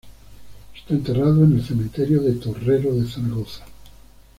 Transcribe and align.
Está 0.75 0.95
enterrado 0.95 1.43
en 1.43 1.57
el 1.59 1.63
cementerio 1.63 2.23
de 2.23 2.31
Torrero 2.33 2.91
de 2.95 3.07
Zaragoza. 3.07 3.63